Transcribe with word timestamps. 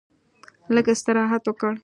لږ 0.73 0.85
استراحت 0.93 1.43
وکړ. 1.49 1.73